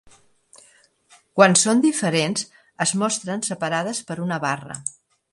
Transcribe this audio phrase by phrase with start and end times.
[1.39, 2.45] Quan són diferents,
[2.85, 4.79] es mostren separades per una barra.